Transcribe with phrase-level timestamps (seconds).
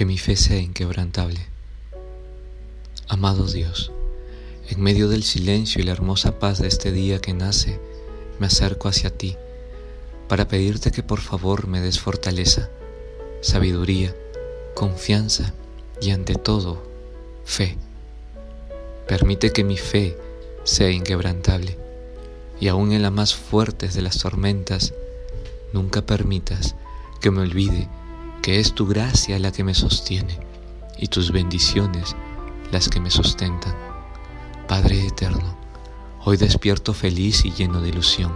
[0.00, 1.40] que mi fe sea inquebrantable.
[3.06, 3.92] Amado Dios,
[4.70, 7.78] en medio del silencio y la hermosa paz de este día que nace,
[8.38, 9.36] me acerco hacia ti
[10.26, 12.70] para pedirte que por favor me des fortaleza,
[13.42, 14.16] sabiduría,
[14.74, 15.52] confianza
[16.00, 16.82] y ante todo,
[17.44, 17.76] fe.
[19.06, 20.16] Permite que mi fe
[20.64, 21.76] sea inquebrantable
[22.58, 24.94] y aun en las más fuertes de las tormentas,
[25.74, 26.74] nunca permitas
[27.20, 27.90] que me olvide
[28.42, 30.38] que es tu gracia la que me sostiene
[30.96, 32.16] y tus bendiciones
[32.72, 33.74] las que me sustentan.
[34.66, 35.56] Padre eterno,
[36.24, 38.32] hoy despierto feliz y lleno de ilusión,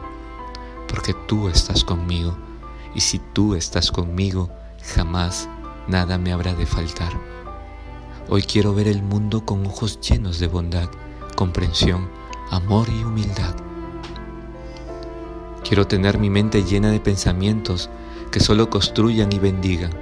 [0.89, 2.37] porque tú estás conmigo,
[2.95, 4.51] y si tú estás conmigo,
[4.95, 5.49] jamás
[5.89, 7.13] nada me habrá de faltar.
[8.29, 10.89] Hoy quiero ver el mundo con ojos llenos de bondad,
[11.37, 12.09] comprensión,
[12.51, 13.55] amor y humildad.
[15.67, 17.89] Quiero tener mi mente llena de pensamientos
[18.35, 19.93] que solo construyan y bendigan.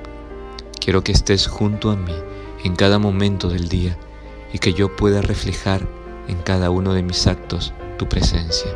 [0.81, 2.15] Quiero que estés junto a mí
[2.65, 3.99] en cada momento del día
[4.55, 5.87] y que yo pueda reflejar
[6.29, 8.71] en cada uno de mis actos tu presencia.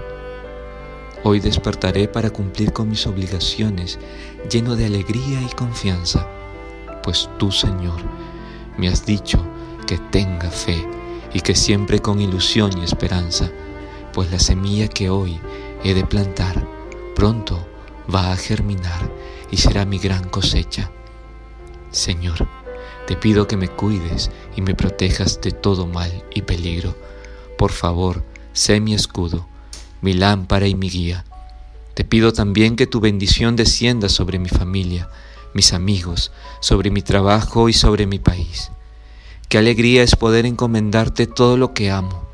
[1.25, 3.99] Hoy despertaré para cumplir con mis obligaciones
[4.51, 6.29] lleno de alegría y confianza,
[7.03, 8.03] pues tú, Señor,
[8.77, 9.43] me has dicho
[9.87, 10.87] que tenga fe
[11.33, 13.51] y que siempre con ilusión y esperanza,
[14.13, 15.41] pues la semilla que hoy
[15.83, 16.69] he de plantar
[17.15, 17.67] pronto
[18.15, 19.16] va a germinar
[19.51, 20.91] y será mi gran cosecha.
[21.91, 22.47] Señor,
[23.07, 26.97] te pido que me cuides y me protejas de todo mal y peligro.
[27.57, 29.47] Por favor, sé mi escudo,
[30.01, 31.25] mi lámpara y mi guía.
[31.95, 35.09] Te pido también que tu bendición descienda sobre mi familia,
[35.55, 38.71] mis amigos, sobre mi trabajo y sobre mi país.
[39.49, 42.27] Qué alegría es poder encomendarte todo lo que amo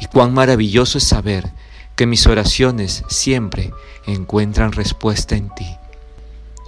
[0.00, 1.52] y cuán maravilloso es saber
[1.96, 3.72] que mis oraciones siempre
[4.06, 5.76] encuentran respuesta en ti.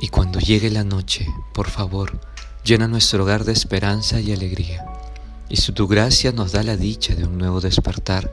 [0.01, 2.21] Y cuando llegue la noche, por favor,
[2.65, 4.85] llena nuestro hogar de esperanza y alegría.
[5.49, 8.33] Y si tu gracia nos da la dicha de un nuevo despertar,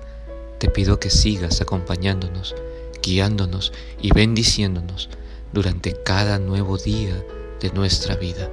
[0.59, 2.55] te pido que sigas acompañándonos,
[3.01, 3.71] guiándonos
[4.01, 5.09] y bendiciéndonos
[5.51, 7.23] durante cada nuevo día
[7.59, 8.49] de nuestra vida,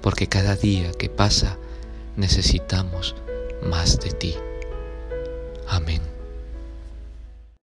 [0.00, 1.58] porque cada día que pasa
[2.16, 3.14] necesitamos
[3.62, 4.34] más de ti.
[5.68, 6.19] Amén.